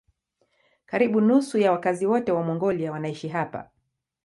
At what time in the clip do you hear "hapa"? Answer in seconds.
3.27-3.69